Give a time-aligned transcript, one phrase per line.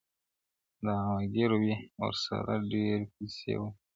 [0.85, 3.69] دعوه ګیر وي ور سره ډېري پیسې وي,